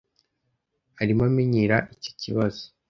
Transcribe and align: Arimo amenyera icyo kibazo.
Arimo 1.01 1.21
amenyera 1.29 1.77
icyo 1.93 2.11
kibazo. 2.21 2.63